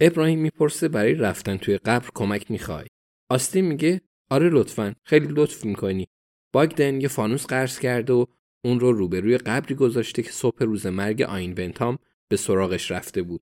[0.00, 2.86] ابراهیم می‌پرسه برای رفتن توی قبر کمک می‌خوای.
[3.28, 4.00] آستین میگه
[4.30, 6.08] آره لطفا خیلی لطف می‌کنی.
[6.52, 8.26] باگدن یه فانوس قرض کرده و
[8.64, 13.42] اون رو روبروی قبری گذاشته که صبح روز مرگ آین ونتام به سراغش رفته بود.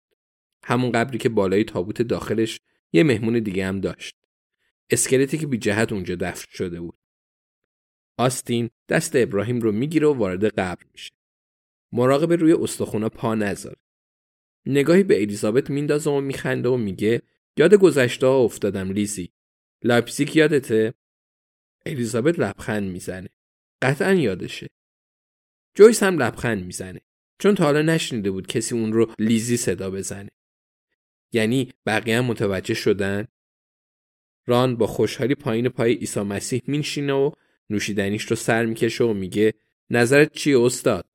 [0.64, 2.60] همون قبری که بالای تابوت داخلش
[2.94, 4.16] یه مهمون دیگه هم داشت.
[4.90, 6.98] اسکلتی که بی جهت اونجا دفن شده بود.
[8.18, 11.12] آستین دست ابراهیم رو می‌گیره و وارد قبر میشه.
[11.92, 13.78] مراقب روی استخونا پا نذاره.
[14.66, 17.22] نگاهی به الیزابت میندازه و میخنده و میگه
[17.58, 19.32] یاد گذشته ها افتادم لیزی.
[19.84, 20.94] لایپزیگ یادته؟
[21.86, 23.30] الیزابت لبخند می‌زنه.
[23.82, 24.70] قطعا یادشه.
[25.76, 27.02] جویس هم لبخند می‌زنه.
[27.40, 30.32] چون تا حالا نشنیده بود کسی اون رو لیزی صدا بزنه.
[31.32, 33.28] یعنی بقیه هم متوجه شدن؟
[34.46, 37.32] ران با خوشحالی پایین پای عیسی مسیح مینشینه و
[37.70, 39.54] نوشیدنیش رو سر می‌کشه و میگه
[39.90, 41.10] نظرت چیه استاد؟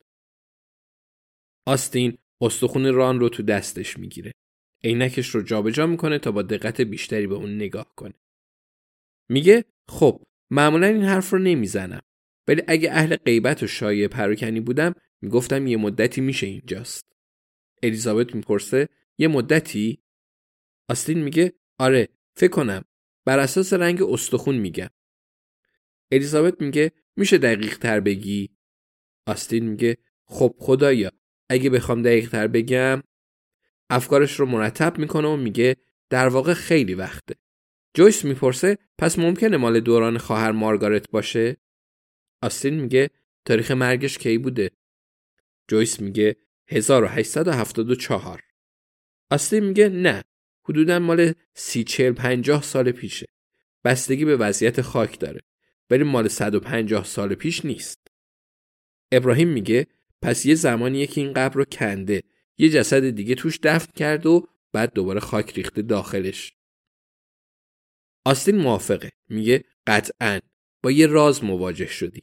[1.67, 4.33] آستین استخون ران رو تو دستش می‌گیره.
[4.85, 8.15] عینکش رو جابجا می‌کنه تا با دقت بیشتری به اون نگاه کنه.
[9.29, 12.01] میگه خب معمولا این حرف رو نمی‌زنم
[12.49, 17.13] ولی اگه اهل غیبت و شایع پروکنی بودم می‌گفتم یه مدتی میشه اینجاست.
[17.83, 20.03] الیزابت می‌پرسه یه مدتی؟
[20.89, 22.85] آستین میگه آره فکر کنم
[23.25, 24.91] بر اساس رنگ استخون میگم.
[26.13, 28.57] الیزابت میگه میشه دقیق تر بگی؟
[29.27, 31.13] آستین میگه خب خدایا
[31.49, 33.03] اگه بخوام دقیق تر بگم
[33.91, 35.77] افکارش رو مرتب می‌کنه و میگه
[36.11, 37.35] در واقع خیلی وقته.
[37.95, 41.57] جویس می‌پرسه پس ممکنه مال دوران خواهر مارگارت باشه؟
[42.43, 43.11] آستین میگه
[43.45, 44.71] تاریخ مرگش کی بوده؟
[45.69, 46.37] جویس میگه
[46.69, 48.43] 1874.
[49.31, 50.25] آستین میگه نه
[50.69, 53.27] حدودا مال سی چل پنجاه سال پیشه.
[53.85, 55.41] بستگی به وضعیت خاک داره.
[55.91, 58.09] ولی مال 150 سال پیش نیست.
[59.13, 59.87] ابراهیم میگه
[60.27, 62.23] پس یه زمانیه که این قبر رو کنده
[62.59, 66.55] یه جسد دیگه توش دفن کرد و بعد دوباره خاک ریخته داخلش.
[68.25, 70.41] آستین موافقه میگه قطعا
[70.83, 72.23] با یه راز مواجه شدی.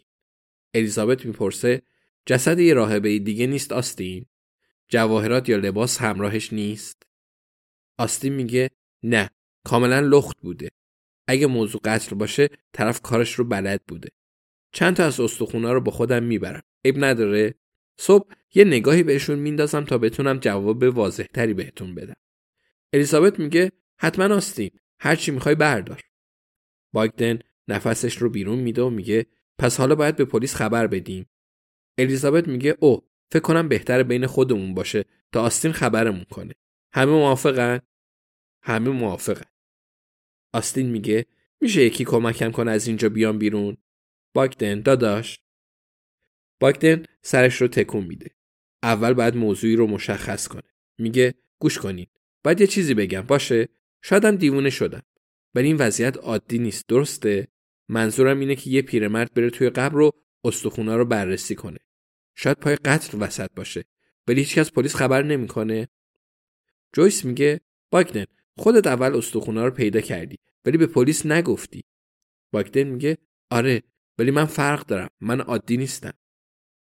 [0.74, 1.82] الیزابت می‌پرسه
[2.26, 4.26] جسد یه راهبه دیگه نیست آستین؟
[4.88, 7.04] جواهرات یا لباس همراهش نیست؟
[7.98, 8.70] آستین میگه
[9.04, 9.30] نه
[9.66, 10.70] کاملا لخت بوده.
[11.28, 14.10] اگه موضوع قتل باشه طرف کارش رو بلد بوده.
[14.74, 16.64] چند تا از استخونا رو با خودم می‌برم.
[16.86, 17.56] عیب نداره؟
[17.98, 22.16] صبح یه نگاهی بهشون میندازم تا بتونم جواب واضح تری بهتون بدم.
[22.94, 26.02] الیزابت میگه حتما آستین هر چی می‌خوای بردار.
[26.94, 29.26] باگدن نفسش رو بیرون میده و میگه
[29.60, 31.30] پس حالا باید به پلیس خبر بدیم.
[31.98, 36.54] الیزابت میگه او فکر کنم بهتر بین خودمون باشه تا آستین خبرمون کنه.
[36.94, 37.80] همه موافقن؟
[38.64, 39.50] همه موافقن.
[40.54, 41.26] آستین میگه
[41.62, 43.78] میشه یکی کمکم کنه از اینجا بیام بیرون؟
[44.34, 45.40] باگدن داداش.
[46.64, 48.32] باگدن سرش رو تکون میده.
[48.84, 50.70] اول باید موضوعی رو مشخص کنه.
[50.98, 52.08] میگه گوش کنین.
[52.44, 53.70] باید یه چیزی بگم باشه؟
[54.02, 55.02] شایدم دیوونه شدم.
[55.56, 57.48] ولی این وضعیت عادی نیست درسته؟
[57.90, 60.12] منظورم اینه که یه پیرمرد بره توی قبر رو
[60.44, 61.80] استخونا رو بررسی کنه.
[62.36, 63.86] شاید پای قتل وسط باشه.
[64.28, 65.88] ولی هیچکس پلیس خبر نمی‌کنه.
[66.94, 67.62] جویس میگه
[67.92, 68.26] باگدن
[68.58, 71.84] خودت اول استخونا رو پیدا کردی ولی به پلیس نگفتی.
[72.52, 73.18] باگدن میگه
[73.50, 73.84] آره
[74.18, 75.10] ولی من فرق دارم.
[75.22, 76.14] من عادی نیستم.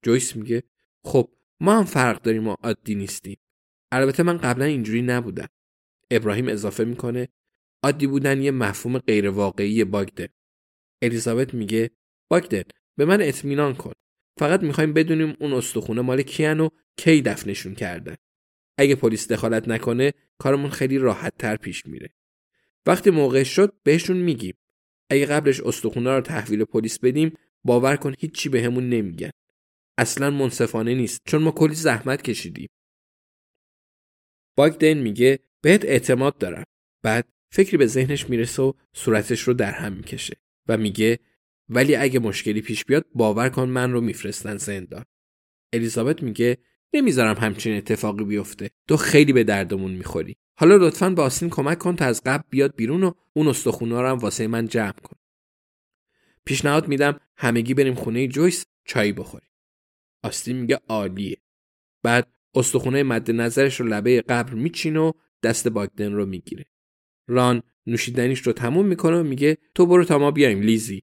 [0.03, 0.63] جویس میگه
[1.05, 1.31] خب
[1.61, 3.39] ما هم فرق داریم و عادی نیستیم.
[3.93, 5.49] البته من قبلا اینجوری نبودم.
[6.11, 7.29] ابراهیم اضافه می‌کنه
[7.83, 10.29] عادی بودن یه مفهوم غیر واقعی باگدن.
[11.03, 11.91] الیزابت میگه
[12.29, 12.63] باگدن
[12.97, 13.93] به من اطمینان کن.
[14.39, 18.17] فقط می‌خوایم بدونیم اون استخونه مال کیان و کی دفنشون کردن.
[18.79, 22.15] اگه پلیس دخالت نکنه کارمون خیلی راحت تر پیش میره.
[22.87, 24.55] وقتی موقع شد بهشون میگیم.
[25.11, 27.33] اگه قبلش استخونه رو تحویل پلیس بدیم
[27.65, 29.31] باور کن هیچی بهمون به نمیگن.
[30.01, 32.69] اصلا منصفانه نیست چون ما کلی زحمت کشیدیم.
[34.57, 36.65] باگدن میگه بهت اعتماد دارم.
[37.03, 40.37] بعد فکری به ذهنش می‌رسه و صورتش رو در هم می‌کشه
[40.69, 41.19] و میگه
[41.69, 45.05] ولی اگه مشکلی پیش بیاد باور کن من رو میفرستن زندان.
[45.73, 46.59] الیزابت میگه
[46.93, 48.71] نمی‌ذارم همچین اتفاقی بیفته.
[48.89, 50.37] تو خیلی به دردمون می‌خوری.
[50.59, 54.09] حالا لطفا به آستین کمک کن تا از قبل بیاد بیرون و اون استخونا رو
[54.09, 55.17] هم واسه من جمع کن.
[56.45, 59.50] پیشنهاد میدم همگی بریم خونه جویس چای بخوریم.
[60.23, 61.37] آستین میگه عالیه.
[62.03, 65.13] بعد استخونه مد نظرش رو لبه قبر میچینه و
[65.43, 66.65] دست باگدن رو می‌گیره.
[67.29, 71.03] ران نوشیدنیش رو تموم می‌کنه و میگه تو برو تا ما بیایم لیزی.